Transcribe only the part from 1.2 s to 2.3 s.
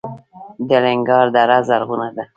دره زرغونه ده